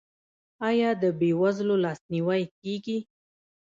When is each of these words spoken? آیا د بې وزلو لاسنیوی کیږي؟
آیا 0.69 0.89
د 1.01 1.03
بې 1.19 1.29
وزلو 1.41 1.75
لاسنیوی 1.85 2.41
کیږي؟ 2.61 2.97